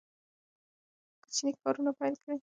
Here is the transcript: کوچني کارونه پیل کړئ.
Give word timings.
کوچني 1.21 1.51
کارونه 1.61 1.91
پیل 1.99 2.13
کړئ. 2.23 2.37